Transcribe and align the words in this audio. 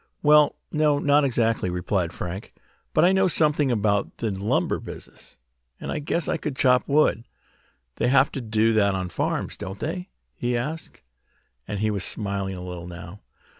"Well, 0.23 0.55
no, 0.71 0.97
not 0.97 1.23
exactly," 1.23 1.69
replied 1.69 2.11
Frank. 2.11 2.55
"But 2.91 3.05
I 3.05 3.11
know 3.11 3.27
something 3.27 3.69
about 3.69 4.17
the 4.17 4.31
lumber 4.31 4.79
business, 4.79 5.37
and 5.79 5.91
I 5.91 5.99
guess 5.99 6.27
I 6.27 6.37
could 6.37 6.55
chop 6.55 6.87
wood. 6.87 7.23
They 7.97 8.07
have 8.07 8.31
to 8.31 8.41
do 8.41 8.73
that 8.73 8.95
on 8.95 9.09
farms, 9.09 9.57
don't 9.57 9.77
they?" 9.79 10.09
he 10.33 10.57
asked, 10.57 11.03
and 11.67 11.81
he 11.81 11.91
was 11.91 12.03
smiling 12.03 12.55
a 12.57 12.63
little 12.65 12.87
now. 12.87 13.19